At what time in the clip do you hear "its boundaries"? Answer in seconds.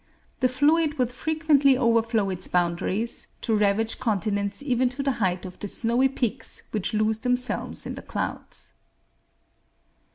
2.31-3.27